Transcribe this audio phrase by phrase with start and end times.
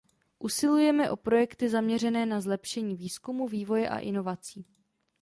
[0.39, 4.65] Usilujeme o projekty zaměřené na zlepšení výzkumu, vývoje a inovací.